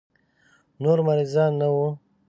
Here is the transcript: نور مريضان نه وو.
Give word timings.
نور 0.83 0.97
مريضان 1.07 1.51
نه 1.61 1.67
وو. 1.73 1.87